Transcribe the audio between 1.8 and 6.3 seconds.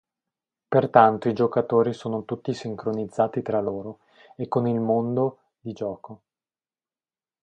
sono tutti sincronizzati tra loro e con il mondo di gioco.